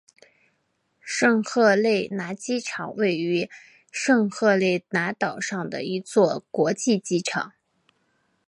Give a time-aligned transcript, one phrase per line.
[0.99, 3.47] 圣赫勒拿机场是位于
[3.91, 7.53] 圣赫勒拿岛上的一座国际机场。